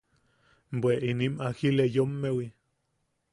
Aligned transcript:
–Bwe 0.77 0.93
inim 1.09 1.33
‘agileyommewiʼ. 1.49 2.51